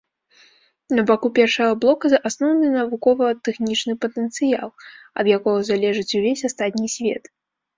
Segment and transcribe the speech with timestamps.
[0.99, 4.69] На баку першага блока асноўны навукова-тэхнічны патэнцыял,
[5.21, 7.23] ад якога залежыць увесь астатні свет.